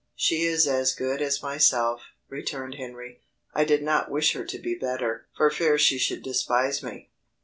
[0.15, 3.21] "She is as good as myself," returned Henry.
[3.53, 7.11] "I did not wish her to be better, for fear she should despise me."